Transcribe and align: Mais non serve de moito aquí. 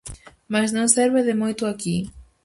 Mais 0.53 0.69
non 0.77 0.93
serve 0.97 1.19
de 1.27 1.33
moito 1.41 1.63
aquí. 1.67 1.97